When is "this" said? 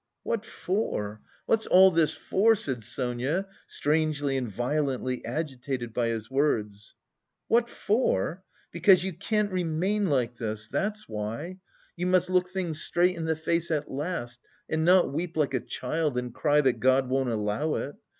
1.91-2.11, 10.37-10.67